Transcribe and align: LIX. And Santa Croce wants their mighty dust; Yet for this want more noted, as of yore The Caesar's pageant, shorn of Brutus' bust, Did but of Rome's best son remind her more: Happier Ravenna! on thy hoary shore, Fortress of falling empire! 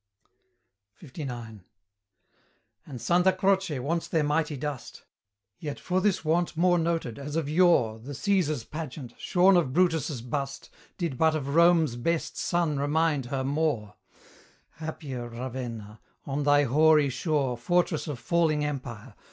LIX. 0.99 1.19
And 2.87 2.99
Santa 2.99 3.31
Croce 3.31 3.77
wants 3.77 4.07
their 4.07 4.23
mighty 4.23 4.57
dust; 4.57 5.03
Yet 5.59 5.79
for 5.79 6.01
this 6.01 6.25
want 6.25 6.57
more 6.57 6.79
noted, 6.79 7.19
as 7.19 7.35
of 7.35 7.47
yore 7.47 7.99
The 7.99 8.15
Caesar's 8.15 8.63
pageant, 8.63 9.13
shorn 9.19 9.55
of 9.55 9.73
Brutus' 9.73 10.21
bust, 10.21 10.71
Did 10.97 11.19
but 11.19 11.35
of 11.35 11.53
Rome's 11.53 11.97
best 11.97 12.35
son 12.35 12.79
remind 12.79 13.27
her 13.27 13.43
more: 13.43 13.93
Happier 14.71 15.29
Ravenna! 15.29 15.99
on 16.25 16.45
thy 16.45 16.63
hoary 16.63 17.09
shore, 17.11 17.55
Fortress 17.55 18.07
of 18.07 18.17
falling 18.17 18.65
empire! 18.65 19.13